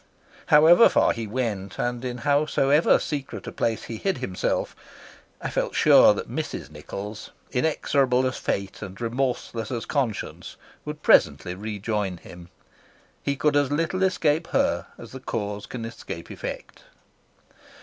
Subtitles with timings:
[0.47, 4.75] However far he went and in howsoever secret a place he hid himself,
[5.39, 6.71] I felt sure that Mrs.
[6.71, 12.49] Nichols, inexorable as fate and remorseless as conscience, would presently rejoin him.
[13.21, 16.81] He could as little escape her as the cause can escape the effect.